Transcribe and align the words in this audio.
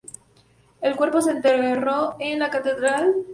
El 0.81 0.95
cuerpo 0.95 1.21
se 1.21 1.29
enterró 1.29 2.15
en 2.17 2.39
la 2.39 2.49
catedral 2.49 3.03
de 3.03 3.11
Schleswig. 3.11 3.25